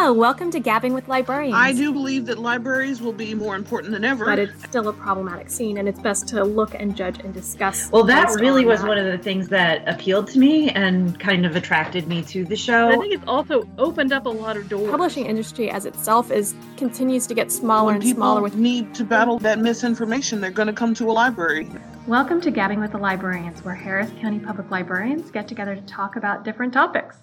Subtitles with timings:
[0.00, 1.56] Hello, welcome to Gabbing with Librarians.
[1.56, 4.26] I do believe that libraries will be more important than ever.
[4.26, 7.90] But it's still a problematic scene, and it's best to look and judge and discuss.
[7.90, 8.86] Well, that really was that.
[8.86, 12.54] one of the things that appealed to me and kind of attracted me to the
[12.54, 12.90] show.
[12.90, 14.88] I think it's also opened up a lot of doors.
[14.88, 18.94] publishing industry as itself is continues to get smaller when and people smaller with need
[18.94, 21.68] to battle that misinformation, they're going to come to a library.
[22.06, 26.14] Welcome to Gabbing with the Librarians, where Harris County Public Librarians get together to talk
[26.14, 27.16] about different topics.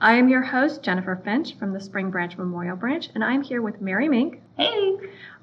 [0.00, 3.62] I am your host, Jennifer Finch from the Spring Branch Memorial Branch, and I'm here
[3.62, 4.42] with Mary Mink.
[4.56, 4.96] Hey!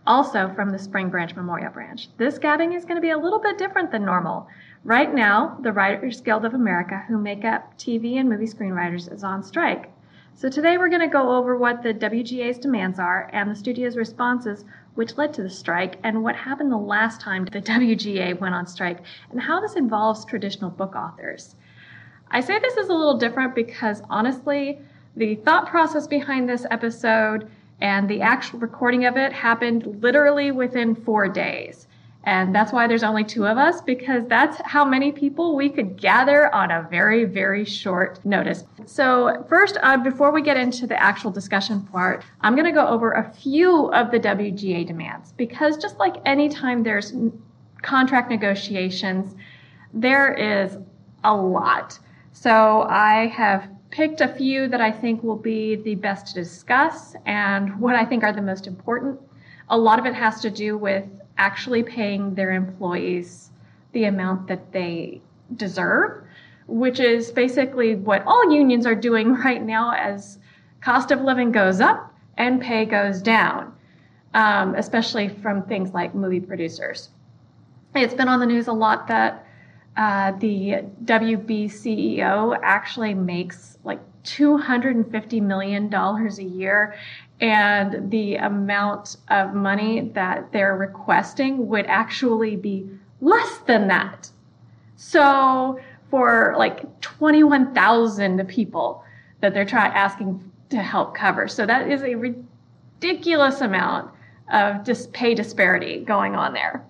[0.05, 2.09] Also from the Spring Branch Memorial Branch.
[2.17, 4.49] This gabbing is going to be a little bit different than normal.
[4.83, 9.23] Right now, the Writers Guild of America, who make up TV and movie screenwriters, is
[9.23, 9.89] on strike.
[10.33, 13.95] So today we're going to go over what the WGA's demands are and the studio's
[13.95, 18.53] responses which led to the strike and what happened the last time the WGA went
[18.53, 18.99] on strike
[19.31, 21.55] and how this involves traditional book authors.
[22.33, 24.79] I say this is a little different because honestly,
[25.17, 30.95] the thought process behind this episode and the actual recording of it happened literally within
[30.95, 31.87] four days.
[32.23, 35.97] And that's why there's only two of us, because that's how many people we could
[35.99, 38.63] gather on a very, very short notice.
[38.85, 42.87] So, first, uh, before we get into the actual discussion part, I'm going to go
[42.87, 47.11] over a few of the WGA demands, because just like any time there's
[47.81, 49.35] contract negotiations,
[49.91, 50.77] there is
[51.23, 51.97] a lot.
[52.33, 57.15] So, I have picked a few that I think will be the best to discuss
[57.25, 59.19] and what I think are the most important.
[59.69, 61.05] A lot of it has to do with
[61.37, 63.51] actually paying their employees
[63.91, 65.21] the amount that they
[65.57, 66.23] deserve,
[66.67, 70.39] which is basically what all unions are doing right now as
[70.79, 73.73] cost of living goes up and pay goes down,
[74.33, 77.09] um, especially from things like movie producers.
[77.93, 79.45] It's been on the news a lot that
[79.97, 86.95] uh, the WB CEO actually makes like $250 million a year,
[87.39, 92.87] and the amount of money that they're requesting would actually be
[93.19, 94.29] less than that.
[94.95, 95.79] So,
[96.09, 99.03] for like 21,000 people
[99.39, 101.47] that they're trying asking to help cover.
[101.47, 104.11] So, that is a ridiculous amount
[104.51, 106.85] of dis- pay disparity going on there.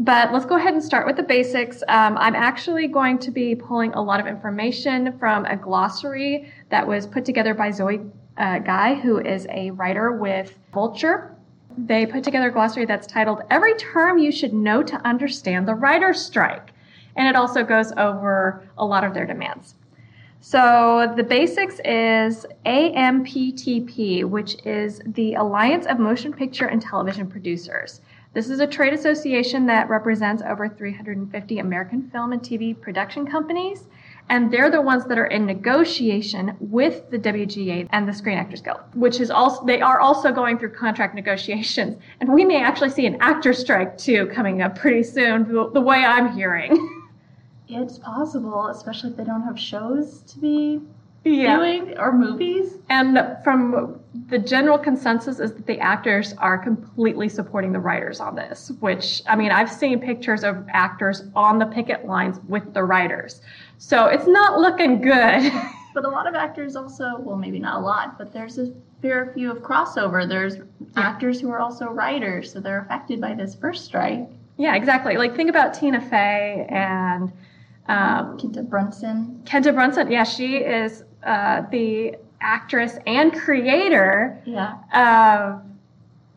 [0.00, 1.82] But let's go ahead and start with the basics.
[1.88, 6.86] Um, I'm actually going to be pulling a lot of information from a glossary that
[6.86, 8.00] was put together by Zoe
[8.36, 11.34] uh, Guy, who is a writer with Vulture.
[11.76, 15.74] They put together a glossary that's titled Every Term You Should Know to Understand the
[15.74, 16.70] Writer's Strike.
[17.16, 19.74] And it also goes over a lot of their demands.
[20.40, 28.00] So the basics is AMPTP, which is the Alliance of Motion Picture and Television Producers.
[28.38, 33.88] This is a trade association that represents over 350 American film and TV production companies,
[34.28, 38.62] and they're the ones that are in negotiation with the WGA and the Screen Actors
[38.62, 42.90] Guild, which is also they are also going through contract negotiations, and we may actually
[42.90, 46.78] see an actor strike too coming up pretty soon, the, the way I'm hearing.
[47.70, 50.80] It's possible, especially if they don't have shows to be
[51.24, 52.78] doing or movies.
[52.88, 58.34] And from the general consensus is that the actors are completely supporting the writers on
[58.34, 62.82] this, which, I mean, I've seen pictures of actors on the picket lines with the
[62.82, 63.40] writers.
[63.78, 65.52] So it's not looking good.
[65.94, 69.32] But a lot of actors also, well, maybe not a lot, but there's a fair
[69.34, 70.28] few of crossover.
[70.28, 70.58] There's
[70.94, 74.28] actors who are also writers, so they're affected by this first strike.
[74.58, 75.16] yeah, exactly.
[75.16, 77.32] Like, think about Tina Fey and
[77.88, 79.42] um, Quinta Brunson.
[79.48, 80.12] Quinta Brunson.
[80.12, 84.74] Yeah, she is uh, the actress and creator Yeah.
[84.94, 85.62] of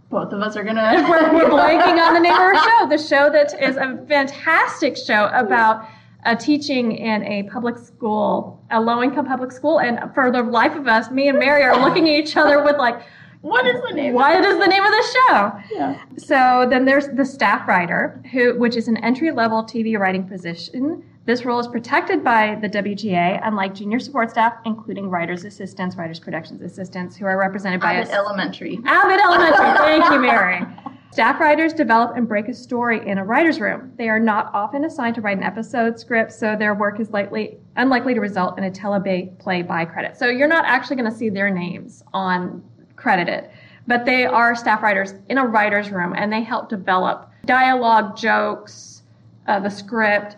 [0.10, 1.06] Both of us are gonna.
[1.10, 2.88] we're, we're blanking on the name of her show.
[2.90, 5.88] The show that is a fantastic show about
[6.26, 10.88] uh, teaching in a public school, a low-income public school, and for the life of
[10.88, 13.02] us, me and Mary are looking at each other with like,
[13.42, 14.14] What is the name?
[14.14, 15.52] Why what is the name of the show?
[15.72, 16.02] Yeah.
[16.18, 21.04] So then there's the staff writer, who which is an entry-level TV writing position.
[21.24, 26.20] This role is protected by the WGA, unlike junior support staff, including writers' assistants, writers'
[26.20, 28.80] productions assistants, who are represented by Abbott a Elementary.
[28.86, 29.78] Abbott Elementary.
[29.78, 30.66] Thank you, Mary.
[31.12, 33.92] Staff writers develop and break a story in a writer's room.
[33.98, 37.58] They are not often assigned to write an episode script, so their work is likely
[37.76, 40.18] unlikely to result in a teleplay play by credit.
[40.18, 42.64] So you're not actually going to see their names on
[42.96, 43.50] credited,
[43.86, 49.04] but they are staff writers in a writer's room, and they help develop dialogue, jokes,
[49.48, 50.38] uh, the script,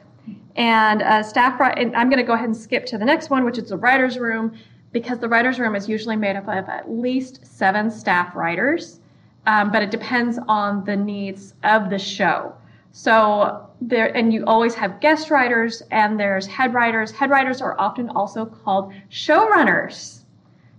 [0.56, 1.60] and uh, staff.
[1.78, 3.78] And I'm going to go ahead and skip to the next one, which is the
[3.78, 4.58] writer's room,
[4.92, 9.00] because the writer's room is usually made up of at least seven staff writers
[9.46, 12.54] um, but it depends on the needs of the show.
[12.92, 17.12] So there, and you always have guest writers and there's head writers.
[17.12, 20.20] Head writers are often also called showrunners.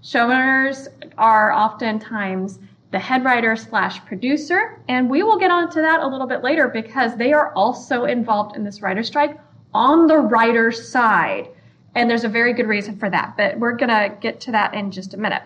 [0.02, 0.88] Showrunners
[1.18, 2.58] are oftentimes
[2.92, 6.68] the head writer slash producer, and we will get onto that a little bit later
[6.68, 9.36] because they are also involved in this writer strike
[9.74, 11.48] on the writer's side.
[11.94, 14.74] And there's a very good reason for that, but we're going to get to that
[14.74, 15.42] in just a minute.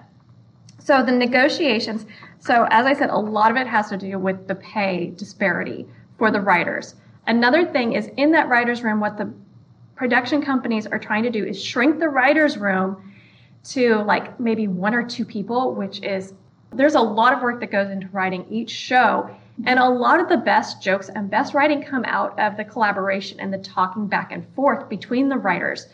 [0.79, 2.07] So the negotiations,
[2.39, 5.87] so as I said, a lot of it has to do with the pay disparity
[6.17, 6.95] for the writers.
[7.27, 9.31] Another thing is in that writer's room, what the
[9.97, 13.13] production companies are trying to do is shrink the writer's room
[13.65, 16.33] to like maybe one or two people, which is
[16.73, 19.29] there's a lot of work that goes into writing each show.
[19.67, 23.41] And a lot of the best jokes and best writing come out of the collaboration
[23.41, 25.87] and the talking back and forth between the writers.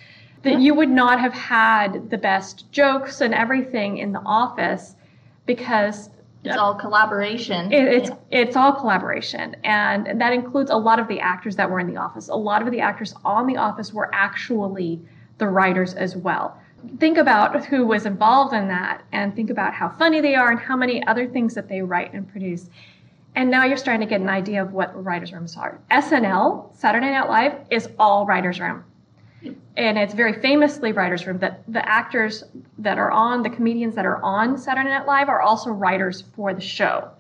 [0.43, 4.94] That you would not have had the best jokes and everything in the office
[5.46, 6.11] because
[6.44, 7.72] It's all collaboration.
[7.72, 11.81] it, it's it's all collaboration, and that includes a lot of the actors that were
[11.81, 12.28] in the office.
[12.28, 15.00] A lot of the actors on the office were actually
[15.38, 16.61] the writers as well.
[16.99, 20.61] Think about who was involved in that, and think about how funny they are, and
[20.61, 22.69] how many other things that they write and produce.
[23.36, 25.81] And now you're starting to get an idea of what writers' rooms are.
[25.90, 28.84] SNL, Saturday Night Live, is all writers' room.
[29.76, 32.44] And it's very famously writers' room that the actors
[32.78, 36.54] that are on, the comedians that are on Saturday Night Live are also writers for
[36.54, 37.10] the show.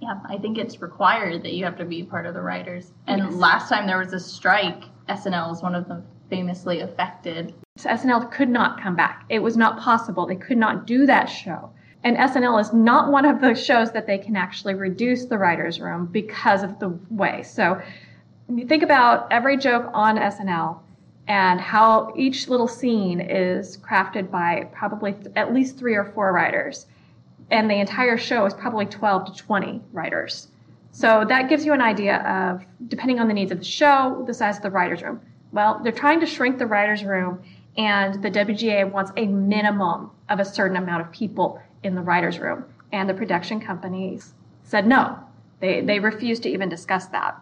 [0.00, 2.92] Yeah, I think it's required that you have to be part of the writers.
[3.06, 3.32] And Yes.
[3.32, 7.54] last time there was a strike, SNL was one of the famously affected.
[7.76, 9.24] So SNL could not come back.
[9.28, 10.26] It was not possible.
[10.26, 11.70] They could not do that show.
[12.04, 15.80] And SNL is not one of those shows that they can actually reduce the writer's
[15.80, 17.42] room because of the way.
[17.42, 17.80] So
[18.48, 20.78] you think about every joke on SNL
[21.26, 26.32] and how each little scene is crafted by probably th- at least three or four
[26.32, 26.86] writers.
[27.50, 30.48] And the entire show is probably 12 to 20 writers.
[30.92, 34.34] So that gives you an idea of, depending on the needs of the show, the
[34.34, 35.20] size of the writer's room.
[35.52, 37.42] Well, they're trying to shrink the writer's room,
[37.76, 42.38] and the WGA wants a minimum of a certain amount of people in the writer's
[42.38, 42.64] room.
[42.92, 45.18] And the production companies said no.
[45.60, 47.38] They, they refused to even discuss that.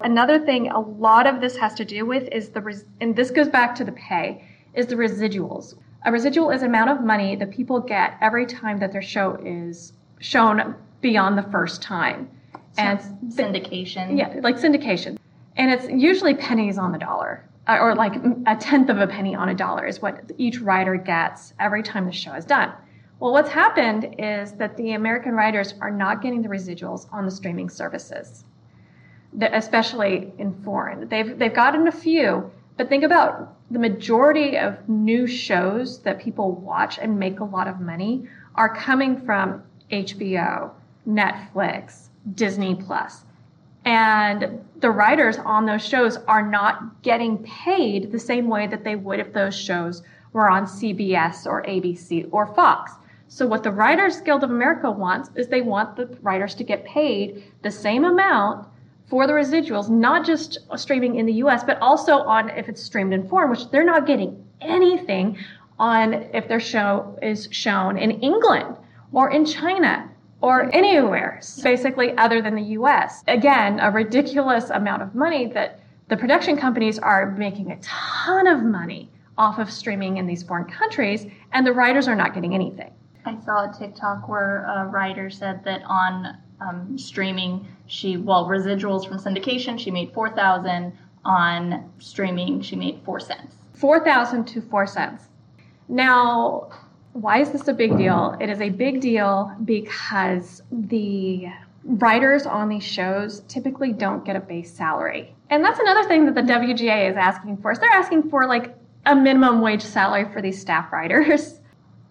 [0.00, 3.30] Another thing a lot of this has to do with is the, res- and this
[3.30, 4.44] goes back to the pay,
[4.74, 5.74] is the residuals.
[6.04, 9.92] A residual is amount of money that people get every time that their show is
[10.20, 12.30] shown beyond the first time.
[12.76, 14.16] And Syndication.
[14.16, 15.18] yeah, like syndication.
[15.56, 18.14] And it's usually pennies on the dollar, or like
[18.46, 22.06] a tenth of a penny on a dollar is what each writer gets every time
[22.06, 22.72] the show is done.
[23.20, 27.32] Well, what's happened is that the American writers are not getting the residuals on the
[27.32, 28.44] streaming services,
[29.40, 31.08] especially in foreign.
[31.08, 36.52] They've, they've gotten a few, but think about the majority of new shows that people
[36.52, 40.70] watch and make a lot of money are coming from HBO,
[41.08, 43.24] Netflix, Disney Plus.
[43.84, 48.94] And the writers on those shows are not getting paid the same way that they
[48.94, 52.92] would if those shows were on CBS or ABC or Fox.
[53.30, 56.84] So what the Writers Guild of America wants is they want the writers to get
[56.86, 58.66] paid the same amount
[59.06, 63.12] for the residuals, not just streaming in the US, but also on if it's streamed
[63.12, 65.36] in foreign, which they're not getting anything
[65.78, 68.76] on if their show is shown in England
[69.12, 70.10] or in China
[70.40, 73.24] or anywhere, basically other than the US.
[73.28, 78.62] Again, a ridiculous amount of money that the production companies are making a ton of
[78.62, 82.90] money off of streaming in these foreign countries, and the writers are not getting anything.
[83.24, 89.06] I saw a TikTok where a writer said that on um, streaming, she well residuals
[89.06, 90.92] from syndication, she made four thousand.
[91.24, 93.56] On streaming, she made four cents.
[93.78, 95.28] 4,000 to 4 cents.
[95.88, 96.70] Now,
[97.12, 98.36] why is this a big deal?
[98.40, 101.46] It is a big deal because the
[101.84, 105.34] writers on these shows typically don't get a base salary.
[105.50, 107.70] And that's another thing that the WGA is asking for.
[107.70, 108.74] Is they're asking for like
[109.06, 111.60] a minimum wage salary for these staff writers.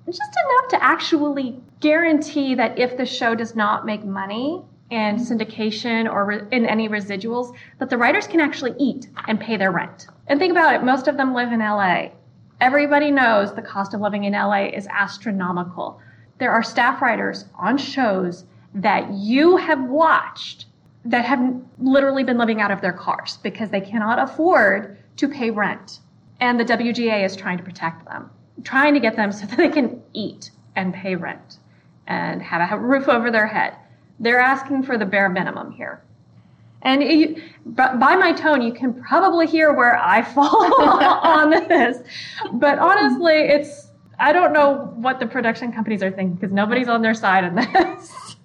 [0.08, 6.10] Just enough to actually guarantee that if the show does not make money in syndication
[6.10, 10.08] or re- in any residuals, that the writers can actually eat and pay their rent.
[10.28, 12.12] And think about it, most of them live in LA.
[12.62, 16.00] Everybody knows the cost of living in LA is astronomical.
[16.38, 18.46] There are staff writers on shows
[18.76, 20.68] that you have watched
[21.04, 25.50] that have literally been living out of their cars because they cannot afford to pay
[25.50, 26.00] rent.
[26.40, 28.30] And the WGA is trying to protect them,
[28.64, 31.58] trying to get them so that they can eat and pay rent
[32.08, 33.76] and have a roof over their head.
[34.20, 36.02] They're asking for the bare minimum here.
[36.84, 41.98] And but by my tone, you can probably hear where I fall on this.
[42.54, 43.88] But honestly, it's,
[44.20, 47.56] I don't know what the production companies are thinking because nobody's on their side in
[47.56, 48.36] this.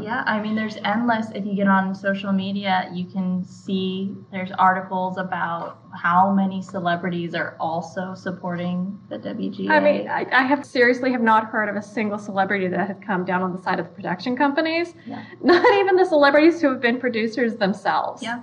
[0.00, 1.26] Yeah, I mean, there's endless.
[1.34, 7.34] If you get on social media, you can see there's articles about how many celebrities
[7.34, 9.70] are also supporting the WGA.
[9.70, 12.96] I mean, I, I have seriously have not heard of a single celebrity that has
[13.04, 14.94] come down on the side of the production companies.
[15.06, 15.24] Yeah.
[15.42, 18.22] Not even the celebrities who have been producers themselves.
[18.22, 18.42] Yeah.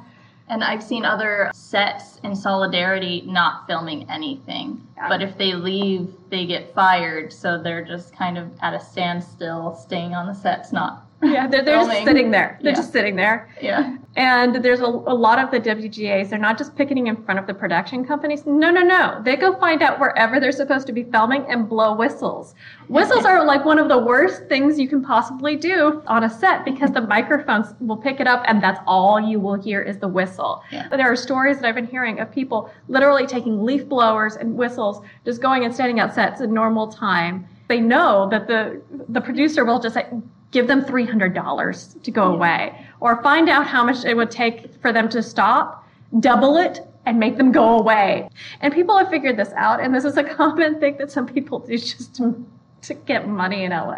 [0.49, 4.85] And I've seen other sets in solidarity not filming anything.
[4.97, 5.07] Yeah.
[5.07, 7.31] But if they leave, they get fired.
[7.31, 11.07] So they're just kind of at a standstill, staying on the sets, not.
[11.23, 12.59] Yeah, they're, they're just sitting there.
[12.61, 12.75] They're Yeah.
[12.77, 13.49] just sitting there.
[13.61, 13.97] Yeah.
[14.15, 17.47] And there's a, a lot of the WGAs, they're not just picketing in front of
[17.47, 18.45] the production companies.
[18.45, 19.19] No, no, no.
[19.23, 22.53] They go find out wherever they're supposed to be filming and blow whistles.
[22.89, 26.63] Whistles are like one of the worst things you can possibly do on a set
[26.65, 30.07] because the microphones will pick it up and that's all you will hear is the
[30.07, 30.61] whistle.
[30.71, 30.87] Yeah.
[30.89, 35.01] There are stories that I've been hearing of people literally taking leaf blowers and whistles,
[35.25, 37.47] just going and standing out sets in normal time.
[37.67, 40.09] They know that the the producer will just like,
[40.53, 44.31] give them three hundred dollars to go away, or find out how much it would
[44.31, 45.85] take for them to stop,
[46.21, 48.29] double it, and make them go away.
[48.61, 51.59] And people have figured this out, and this is a common thing that some people
[51.59, 52.45] do just to,
[52.83, 53.97] to get money in LA.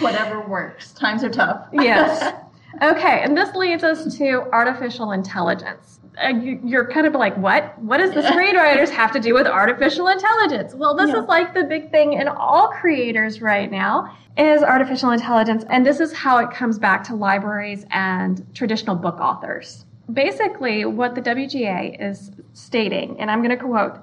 [0.00, 0.92] Whatever works.
[0.92, 1.66] Times are tough.
[1.72, 2.34] Yes.
[2.82, 5.98] Okay, and this leads us to artificial intelligence.
[6.22, 7.78] Uh, you, you're kind of like, what?
[7.78, 10.74] What does the screenwriters have to do with artificial intelligence?
[10.74, 11.22] Well, this Yeah.
[11.22, 16.00] is like the big thing in all creators right now is artificial intelligence, and this
[16.00, 19.84] is how it comes back to libraries and traditional book authors.
[20.12, 23.98] Basically, what the WGA is stating, and I'm going to quote,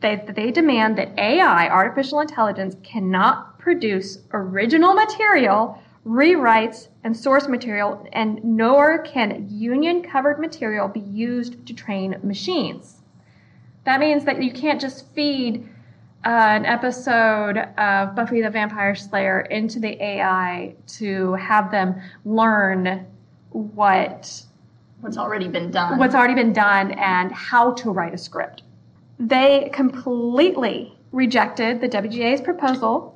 [0.00, 8.06] they, they demand that AI, artificial intelligence, cannot produce original material, rewrites, and source material,
[8.12, 13.00] and nor can union covered material be used to train machines.
[13.84, 15.68] That means that you can't just feed
[16.24, 23.06] uh, an episode of Buffy the Vampire Slayer into the AI to have them learn
[23.50, 24.42] what
[25.00, 25.98] What's already been done.
[25.98, 28.62] what's already been done and how to write a script.
[29.18, 33.13] They completely rejected the WGA's proposal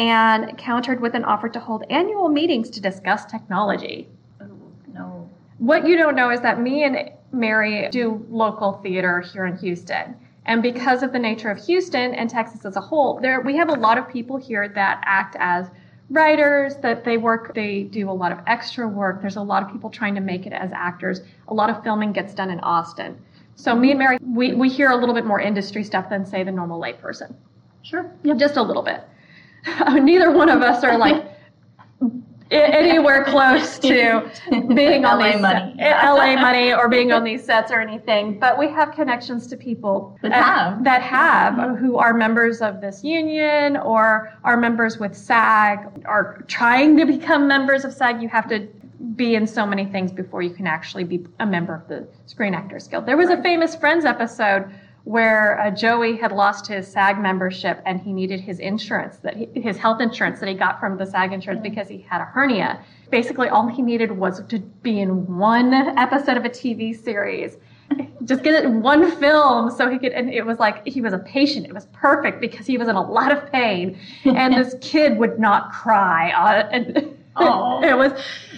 [0.00, 4.08] and countered with an offer to hold annual meetings to discuss technology.
[4.40, 4.46] Oh,
[4.94, 5.28] no.
[5.58, 10.16] What you don't know is that me and Mary do local theater here in Houston.
[10.46, 13.68] And because of the nature of Houston and Texas as a whole, there we have
[13.68, 15.66] a lot of people here that act as
[16.08, 19.20] writers, that they work, they do a lot of extra work.
[19.20, 21.20] There's a lot of people trying to make it as actors.
[21.48, 23.20] A lot of filming gets done in Austin.
[23.54, 26.42] So me and Mary, we, we hear a little bit more industry stuff than say
[26.42, 27.34] the normal layperson.
[27.82, 28.10] Sure.
[28.22, 29.04] Yeah, just a little bit.
[29.92, 31.24] Neither one of us are like
[32.50, 34.28] anywhere close to
[34.74, 35.74] being on LA these money.
[35.78, 38.38] LA money or being on these sets or anything.
[38.38, 40.84] But we have connections to people That have.
[40.84, 46.96] that have who are members of this union or are members with SAG are trying
[46.96, 48.20] to become members of SAG.
[48.20, 48.66] You have to
[49.16, 52.52] be in so many things before you can actually be a member of the Screen
[52.54, 53.06] Actors Guild.
[53.06, 54.70] There was a famous Friends episode
[55.10, 59.48] where uh, Joey had lost his SAG membership and he needed his insurance that he,
[59.60, 62.80] his health insurance that he got from the SAG insurance because he had a hernia.
[63.10, 67.56] Basically, all he needed was to be in one episode of a TV series.
[68.24, 71.12] Just get it in one film so he could, and it was like he was
[71.12, 71.66] a patient.
[71.66, 75.40] It was perfect because he was in a lot of pain, and this kid would
[75.40, 76.30] not cry.
[76.30, 77.80] On, and Aw.
[77.82, 78.12] it was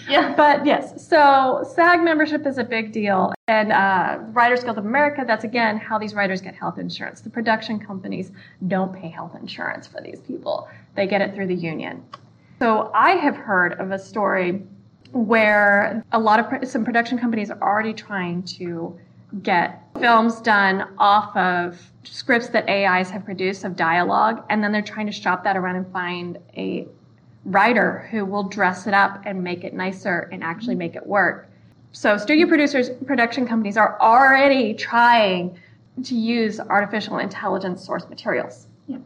[0.08, 0.34] Yeah.
[0.36, 3.32] but yes, so SAG membership is a big deal.
[3.48, 7.20] And uh, Writers Guild of America, that's again how these writers get health insurance.
[7.20, 8.30] The production companies
[8.68, 12.02] don't pay health insurance for these people, they get it through the union.
[12.58, 14.62] So I have heard of a story
[15.12, 18.98] where a lot of some production companies are already trying to
[19.42, 24.82] get films done off of scripts that AIs have produced of dialogue, and then they're
[24.82, 26.86] trying to shop that around and find a
[27.44, 31.48] writer who will dress it up and make it nicer and actually make it work.
[31.92, 35.58] So studio producers, production companies are already trying
[36.04, 38.66] to use artificial intelligence source materials.
[38.86, 38.98] Yeah.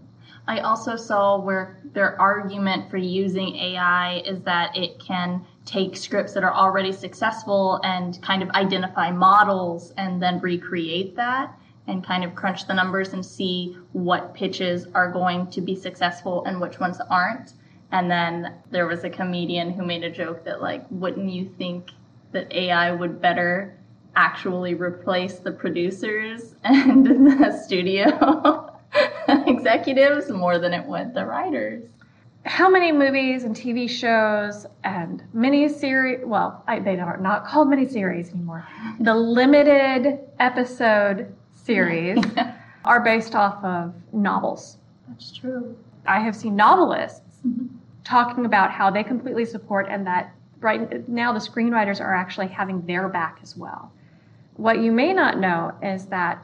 [0.46, 6.32] I also saw where their argument for using AI is that it can take scripts
[6.34, 12.22] that are already successful and kind of identify models and then recreate that and kind
[12.22, 16.78] of crunch the numbers and see what pitches are going to be successful and which
[16.78, 17.54] ones aren't.
[17.92, 21.90] And then there was a comedian who made a joke that like, wouldn't you think
[22.32, 23.78] that AI would better
[24.16, 28.72] actually replace the producers and the studio
[29.46, 31.84] executives more than it would the writers.
[32.44, 38.30] How many movies and TV shows and miniseries, well, I, they are not called miniseries
[38.30, 38.66] anymore,
[39.00, 42.22] the limited episode series
[42.84, 44.78] are based off of novels.
[45.08, 45.76] That's true.
[46.06, 47.25] I have seen novelists
[48.04, 52.84] talking about how they completely support and that right now the screenwriters are actually having
[52.86, 53.92] their back as well.
[54.56, 56.42] What you may not know is that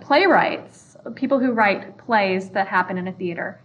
[0.00, 3.58] playwrights, people who write plays that happen in a theater,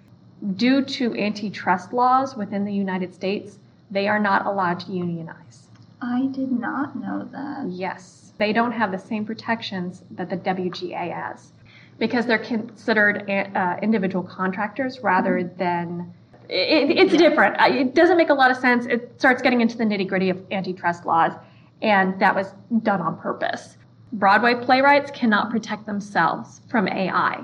[0.56, 3.60] due to antitrust laws within the United States,
[3.92, 5.68] they are not allowed to unionize.
[6.02, 7.68] I did not know that.
[7.70, 11.52] Yes, they don't have the same protections that the WGA has
[12.00, 15.58] because they're considered uh, individual contractors rather mm-hmm.
[15.58, 16.14] than.
[16.50, 17.18] It, it's yeah.
[17.18, 17.56] different.
[17.60, 18.86] It doesn't make a lot of sense.
[18.86, 21.34] It starts getting into the nitty gritty of antitrust laws,
[21.82, 23.78] and that was done on purpose.
[24.14, 27.44] Broadway playwrights cannot protect themselves from AI.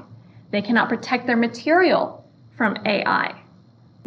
[0.52, 2.24] They cannot protect their material
[2.56, 3.36] from AI.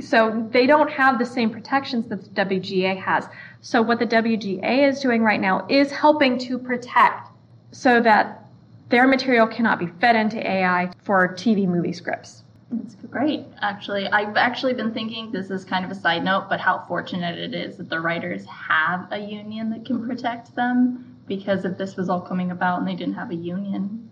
[0.00, 3.28] So they don't have the same protections that the WGA has.
[3.60, 7.28] So what the WGA is doing right now is helping to protect
[7.72, 8.44] so that
[8.88, 12.41] their material cannot be fed into AI for TV movie scripts.
[12.72, 13.44] That's great.
[13.60, 17.38] Actually, I've actually been thinking this is kind of a side note, but how fortunate
[17.38, 21.18] it is that the writers have a union that can protect them.
[21.26, 24.10] Because if this was all coming about and they didn't have a union,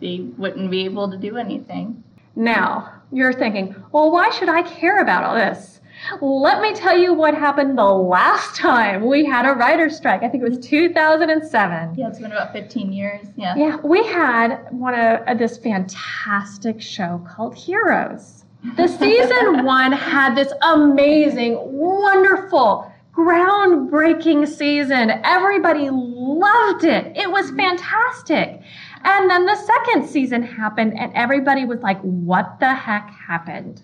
[0.00, 2.02] they wouldn't be able to do anything.
[2.36, 5.80] Now, you're thinking, well, why should I care about all this?
[6.20, 10.22] Let me tell you what happened the last time we had a writer's strike.
[10.22, 11.94] I think it was 2007.
[11.96, 13.26] Yeah, it's been about 15 years.
[13.36, 13.54] Yeah.
[13.56, 18.44] Yeah, we had one of uh, this fantastic show called Heroes.
[18.76, 25.10] The season one had this amazing, wonderful, groundbreaking season.
[25.24, 27.16] Everybody loved it.
[27.16, 28.60] It was fantastic.
[29.04, 33.82] And then the second season happened, and everybody was like, what the heck happened?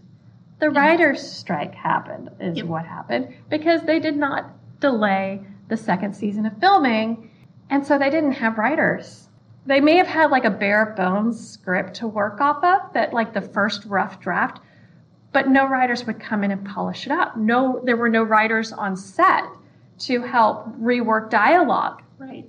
[0.61, 2.67] The writer's strike happened, is yep.
[2.67, 7.31] what happened, because they did not delay the second season of filming,
[7.71, 9.29] and so they didn't have writers.
[9.67, 13.33] They may have had like a bare bones script to work off of, that like
[13.33, 14.61] the first rough draft,
[15.33, 17.37] but no writers would come in and polish it up.
[17.37, 19.45] No, there were no writers on set
[20.01, 22.03] to help rework dialogue.
[22.19, 22.47] Right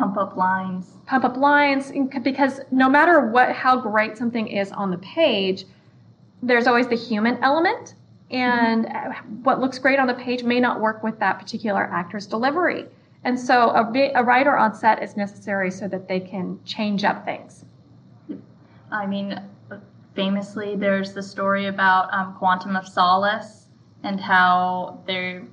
[0.00, 0.86] pump up lines.
[1.04, 1.92] Pump up lines
[2.22, 5.66] because no matter what how great something is on the page,
[6.42, 7.94] there's always the human element
[8.30, 9.42] and mm-hmm.
[9.42, 12.86] what looks great on the page may not work with that particular actor's delivery.
[13.24, 17.24] And so a, a writer on set is necessary so that they can change up
[17.24, 17.64] things.
[18.90, 19.40] I mean,
[20.14, 23.66] famously, there's the story about um, Quantum of Solace
[24.02, 25.44] and how their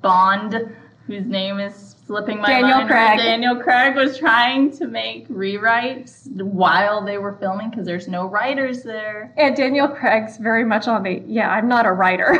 [0.00, 0.74] Bond,
[1.06, 2.88] whose name is slipping my Daniel mind.
[2.88, 3.18] Craig.
[3.18, 8.82] Daniel Craig was trying to make rewrites while they were filming because there's no writers
[8.82, 9.32] there.
[9.36, 12.32] And Daniel Craig's very much on the yeah, I'm not a writer.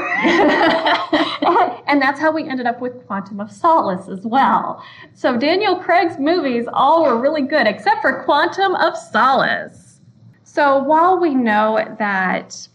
[1.87, 4.83] and that's how we ended up with Quantum of Solace as well.
[5.15, 10.01] So Daniel Craig's movies all were really good except for Quantum of Solace.
[10.45, 12.69] So while we know that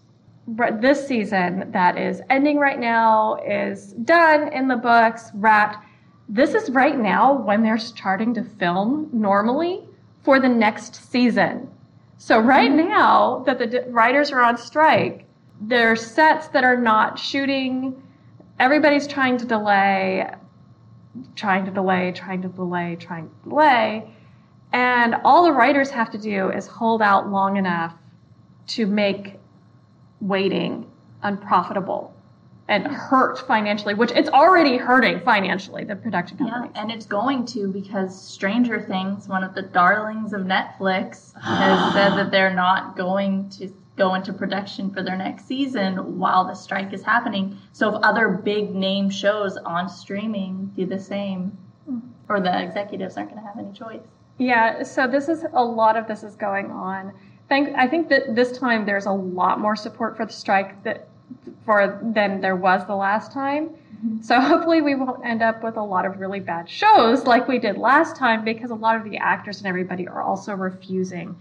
[0.82, 5.86] this season that is ending right now is done in the books, wrapped
[6.32, 9.84] this is right now when they're starting to film normally
[10.22, 11.68] for the next season.
[12.20, 12.88] So right mm-hmm.
[12.88, 15.26] now that the writers are on strike,
[15.60, 18.00] there's sets that are not shooting.
[18.60, 20.30] Everybody's trying to delay,
[21.36, 24.14] trying to delay, trying to delay, trying to delay.
[24.72, 27.96] And all the writers have to do is hold out long enough
[28.68, 29.39] to make
[30.22, 30.90] waiting
[31.24, 32.14] unprofitable
[32.70, 36.70] and hurt financially, which it's already hurting financially, the production company.
[36.74, 41.94] Yeah, and it's going to because Stranger Things, one of the darlings of Netflix, has
[41.94, 46.54] said that they're not going to go into production for their next season while the
[46.54, 47.58] strike is happening.
[47.74, 52.00] So if other big name shows on streaming do the same, hmm.
[52.30, 54.08] or the executives aren't going to have any choice.
[54.38, 57.14] Yeah, so this is a lot of this is going on.
[57.52, 61.08] I think that this time there's a lot more support for the strike that
[61.66, 63.70] for than there was the last time.
[63.70, 64.22] Mm-hmm.
[64.22, 67.60] So hopefully we won't end up with a lot of really bad shows like we
[67.60, 71.36] did last time because a lot of the actors and everybody are also refusing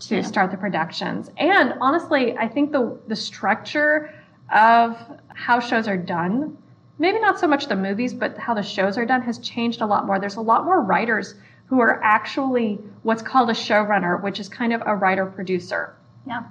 [0.00, 0.22] to yeah.
[0.22, 1.30] start the productions.
[1.36, 4.14] And honestly, I think the the structure
[4.54, 4.98] of
[5.28, 6.56] how shows are done,
[6.98, 9.86] maybe not so much the movies, but how the shows are done has changed a
[9.86, 10.18] lot more.
[10.18, 11.34] There's a lot more writers
[11.66, 15.94] who are actually what's called a showrunner, which is kind of a writer producer.
[16.26, 16.44] Yeah.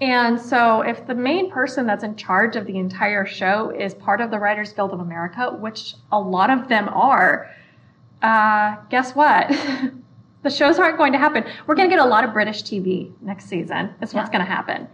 [0.00, 4.20] And so, if the main person that's in charge of the entire show is part
[4.20, 7.50] of the Writers Guild of America, which a lot of them are,
[8.20, 9.48] uh, guess what?
[10.42, 11.44] the shows aren't going to happen.
[11.66, 13.94] We're going to get a lot of British TV next season.
[13.98, 14.20] That's yeah.
[14.20, 14.86] what's going to happen.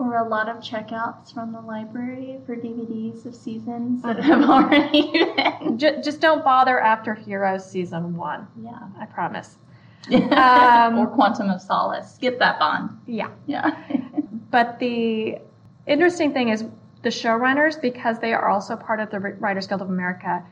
[0.00, 5.12] Or a lot of checkouts from the library for DVDs of seasons that have already
[5.36, 5.78] been.
[5.78, 8.48] Just, just don't bother after Heroes season one.
[8.62, 8.78] Yeah.
[8.98, 9.58] I promise.
[10.10, 12.14] um, or Quantum of Solace.
[12.14, 12.98] Skip that bond.
[13.06, 13.30] Yeah.
[13.46, 13.76] Yeah.
[14.50, 15.38] But the
[15.86, 16.64] interesting thing is,
[17.02, 20.44] the showrunners because they are also part of the Writers Guild of America.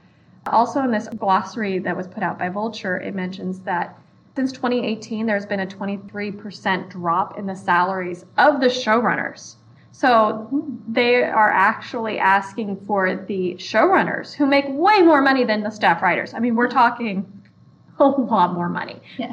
[0.47, 3.99] Also, in this glossary that was put out by Vulture, it mentions that
[4.39, 9.57] since 2018, there's been a 23% drop in the salaries of the showrunners.
[9.91, 10.49] So
[10.87, 16.03] they are actually asking for the showrunners who make way more money than the staff
[16.03, 16.35] writers.
[16.35, 17.27] I mean, we're talking
[17.99, 19.01] a lot more money.
[19.17, 19.33] Yeah.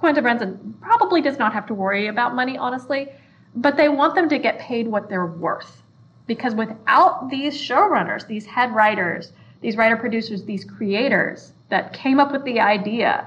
[0.00, 3.08] Quinta Brunson probably does not have to worry about money, honestly,
[3.56, 5.82] but they want them to get paid what they're worth.
[6.26, 12.32] Because without these showrunners, these head writers, these writer producers, these creators that came up
[12.32, 13.26] with the idea,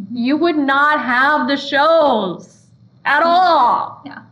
[0.00, 0.16] Mm-hmm.
[0.16, 2.66] you would not have the shows
[3.04, 3.28] at mm-hmm.
[3.28, 4.02] all.
[4.04, 4.22] Yeah.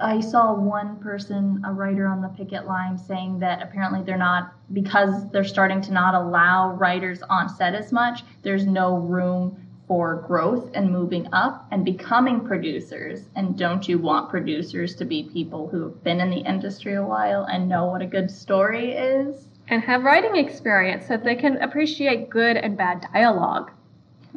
[0.00, 4.54] I saw one person, a writer on the picket line, saying that apparently they're not,
[4.72, 9.56] because they're starting to not allow writers on set as much, there's no room
[9.88, 13.28] for growth and moving up and becoming producers.
[13.34, 17.04] And don't you want producers to be people who have been in the industry a
[17.04, 19.48] while and know what a good story is?
[19.68, 23.72] And have writing experience so they can appreciate good and bad dialogue.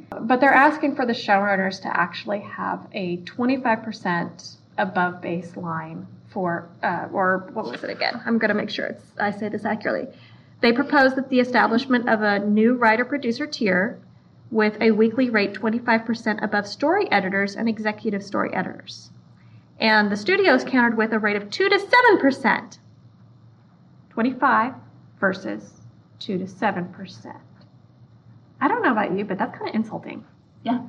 [0.10, 7.08] But they're asking for the showrunners to actually have a 25% above baseline for, uh,
[7.14, 8.22] or what was it again?
[8.26, 10.14] I'm going to make sure it's, I say this accurately.
[10.62, 14.00] They propose that the establishment of a new writer producer tier
[14.52, 19.10] with a weekly rate 25% above story editors and executive story editors.
[19.80, 22.78] And the studios countered with a rate of 2 to 7%.
[24.10, 24.74] 25
[25.20, 25.72] versus
[26.20, 27.36] 2 to 7%.
[28.62, 30.24] I don't know about you, but that's kind of insulting.
[30.64, 30.82] Yeah.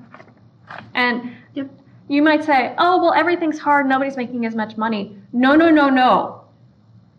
[0.94, 1.70] And yep.
[2.08, 3.86] you might say, oh, well, everything's hard.
[3.86, 5.16] Nobody's making as much money.
[5.32, 6.44] No, no, no, no.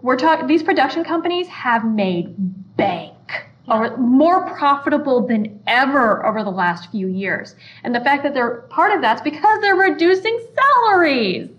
[0.02, 2.36] We're talking, these production companies have made
[2.78, 3.14] bank.
[3.70, 7.54] Or more profitable than ever over the last few years.
[7.84, 11.50] And the fact that they're part of that's because they're reducing salaries.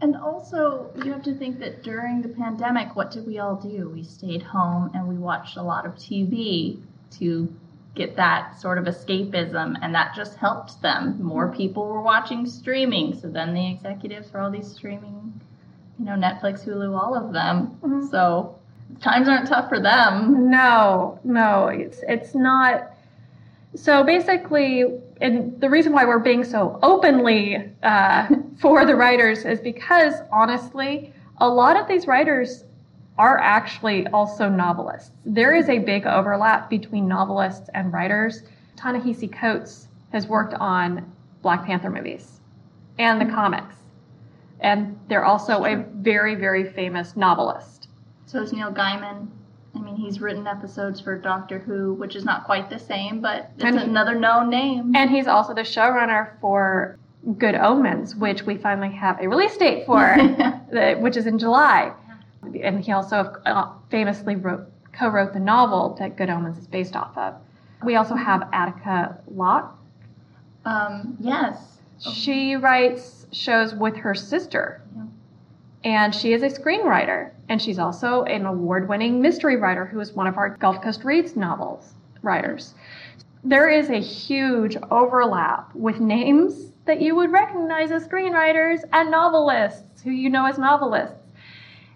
[0.00, 3.90] And also, you have to think that during the pandemic, what did we all do?
[3.90, 6.80] We stayed home and we watched a lot of TV
[7.18, 7.54] to
[7.94, 11.22] get that sort of escapism, and that just helped them.
[11.22, 15.40] More people were watching streaming, so then the executives for all these streaming,
[15.98, 17.78] you know, Netflix, Hulu, all of them.
[17.82, 18.06] Mm-hmm.
[18.06, 18.58] So
[19.00, 20.50] times aren't tough for them.
[20.50, 22.90] No, no, it's it's not.
[23.76, 24.84] So basically,
[25.20, 28.28] and the reason why we're being so openly uh,
[28.60, 32.64] for the writers is because honestly, a lot of these writers
[33.18, 35.12] are actually also novelists.
[35.24, 38.42] There is a big overlap between novelists and writers.
[38.76, 42.40] Ta-Nehisi Coates has worked on Black Panther movies
[42.98, 43.76] and the comics.
[44.60, 45.68] And they're also sure.
[45.68, 47.88] a very, very famous novelist.
[48.26, 49.28] So is Neil Gaiman.
[49.76, 53.50] I mean, he's written episodes for Doctor Who, which is not quite the same, but
[53.56, 54.94] it's and another known name.
[54.94, 56.96] And he's also the showrunner for
[57.38, 60.16] Good Omens, which we finally have a release date for,
[61.00, 61.92] which is in July
[62.62, 67.16] and he also uh, famously wrote, co-wrote the novel that Good Omens is based off
[67.16, 67.34] of.
[67.84, 69.78] We also have Attica Locke.
[70.64, 71.78] Um, yes.
[71.98, 74.82] She writes shows with her sister.
[74.96, 75.02] Yeah.
[75.84, 77.30] And she is a screenwriter.
[77.48, 81.04] And she's also an award winning mystery writer who is one of our Gulf Coast
[81.04, 82.74] Reads novels writers.
[83.42, 90.02] There is a huge overlap with names that you would recognize as screenwriters and novelists
[90.02, 91.16] who you know as novelists.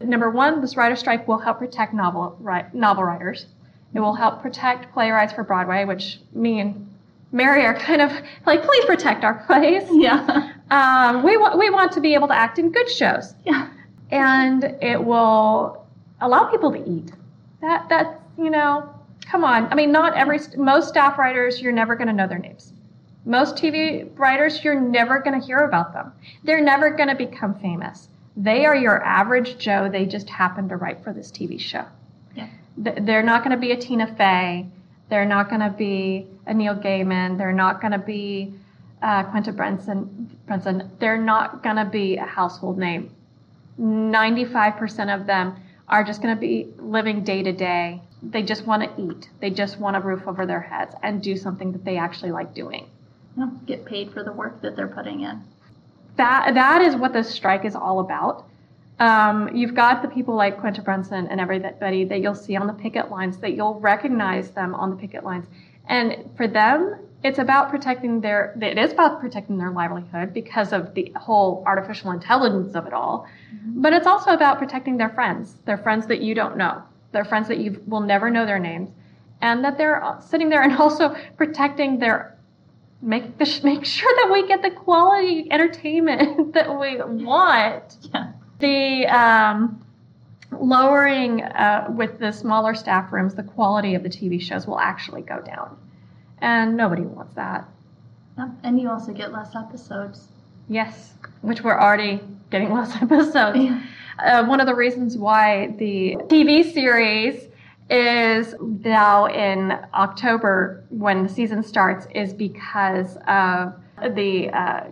[0.01, 3.47] Number one, this writer strike will help protect novel, right, novel writers.
[3.95, 6.89] It will help protect playwrights for Broadway, which me and
[7.33, 8.13] Mary are kind of
[8.47, 9.85] like, please protect our plays.
[9.91, 10.53] Yeah.
[10.71, 13.35] Um, we want we want to be able to act in good shows.
[13.45, 13.71] Yeah.
[14.11, 15.87] And it will
[16.21, 17.13] allow people to eat.
[17.63, 18.95] That that's you know,
[19.27, 19.67] come on.
[19.73, 22.73] I mean, not every most staff writers you're never going to know their names.
[23.25, 26.13] Most TV writers you're never going to hear about them.
[26.45, 28.09] They're never going to become famous.
[28.39, 29.89] They are your average Joe.
[29.91, 31.85] They just happen to write for this TV show.
[32.37, 32.49] Yeah.
[32.77, 34.69] They're not going to be a Tina Fey.
[35.11, 37.37] They're not going to be a Neil Gaiman.
[37.37, 38.55] They're not going to be
[39.03, 40.39] uh, Quinta Brunson.
[40.47, 40.89] Brunson.
[41.01, 43.11] They're not going to be a household name.
[43.81, 45.57] 95% of them
[45.89, 48.01] are just going to be living day to day.
[48.23, 49.31] They just want to eat.
[49.41, 52.55] They just want a roof over their heads and do something that they actually like
[52.55, 52.89] doing.
[53.37, 55.43] Yeah, get paid for the work that they're putting in
[56.19, 58.47] that that is what the strike is all about.
[59.01, 62.73] Um, you've got the people like Quinta Brunson and everybody that you'll see on the
[62.73, 65.47] picket lines, that you'll recognize them on the picket lines.
[65.89, 70.95] And for them, it's about protecting their, it is about protecting their livelihood because of
[70.95, 73.27] the whole artificial intelligence of it all.
[73.55, 73.83] Mm-hmm.
[73.83, 77.49] But it's also about protecting their friends, their friends that you don't know, their friends
[77.49, 78.91] that you will never know their names,
[79.41, 82.38] and that they're sitting there and also protecting their
[83.01, 87.97] make the, make sure that we get the quality entertainment that we want.
[88.13, 88.33] Yeah.
[88.61, 89.85] The um,
[90.53, 95.23] lowering uh, with the smaller staff rooms, the quality of the TV shows will actually
[95.23, 95.77] go down.
[96.41, 97.69] And nobody wants that.
[98.63, 100.29] And you also get less episodes.
[100.69, 103.59] Yes, which we're already getting less episodes.
[103.59, 103.83] Yeah.
[104.19, 107.48] Uh, one of the reasons why the TV series
[107.91, 113.75] is now in October when the season starts is because of
[114.15, 114.85] the uh,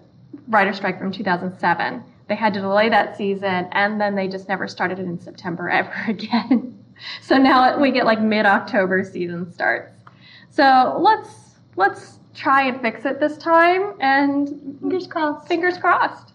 [0.49, 2.03] writer strike from 2007.
[2.29, 5.69] They had to delay that season and then they just never started it in September
[5.71, 6.83] ever again.
[7.21, 9.93] so now we get like mid-October season starts.
[10.51, 11.31] So let's
[11.77, 14.49] let's try and fix it this time and
[14.81, 15.49] Fingers crossed.
[15.49, 16.33] fingers crossed.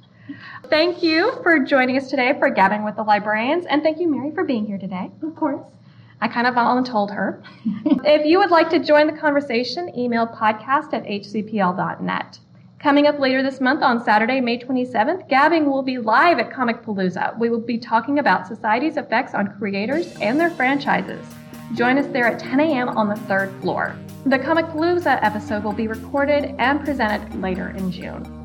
[0.70, 4.32] Thank you for joining us today for Gabbing with the Librarians, and thank you, Mary,
[4.32, 5.12] for being here today.
[5.22, 5.60] Of course.
[6.22, 7.44] I kind of voluntold her.
[8.06, 12.40] if you would like to join the conversation, email podcast at hcpl.net.
[12.80, 17.38] Coming up later this month on Saturday, May 27th, Gabbing will be live at Comicpalooza.
[17.38, 21.24] We will be talking about society's effects on creators and their franchises.
[21.76, 22.90] Join us there at 10 a.m.
[22.90, 23.96] on the third floor.
[24.26, 28.41] The Comicpalooza episode will be recorded and presented later in June.